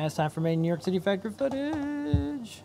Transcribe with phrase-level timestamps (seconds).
[0.00, 2.62] And it's time for main New York City Factory footage.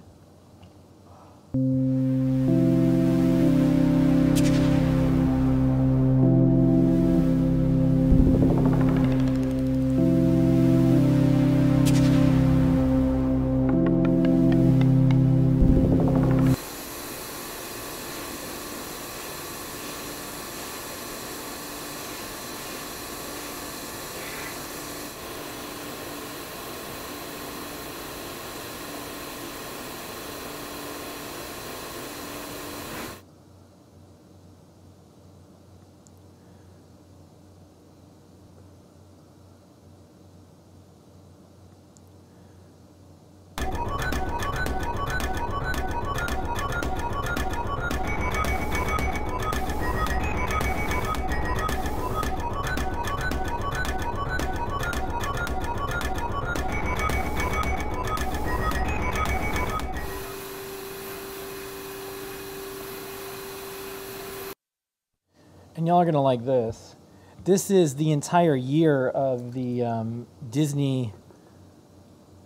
[65.76, 66.96] And y'all are gonna like this.
[67.44, 71.14] This is the entire year of the um, Disney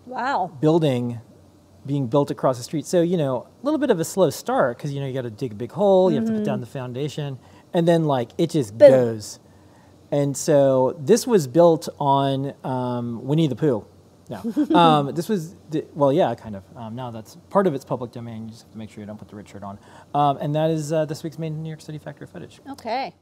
[0.05, 0.51] Wow.
[0.59, 1.21] building
[1.85, 2.85] being built across the street.
[2.85, 5.21] So, you know, a little bit of a slow start because, you know, you got
[5.21, 7.39] to dig a big hole, you have to put down the foundation,
[7.73, 8.89] and then, like, it just Boom.
[8.89, 9.39] goes.
[10.11, 13.85] And so this was built on um, Winnie the Pooh.
[14.29, 14.75] No.
[14.75, 15.55] um, this was,
[15.93, 16.63] well, yeah, kind of.
[16.75, 18.43] Um, now that's part of it's public domain.
[18.43, 19.79] You just have to make sure you don't put the red shirt on.
[20.13, 22.61] Um, and that is uh, this week's main New York City Factory footage.
[22.69, 23.15] Okay.